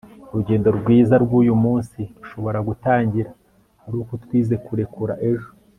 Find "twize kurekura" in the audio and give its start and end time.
4.23-5.15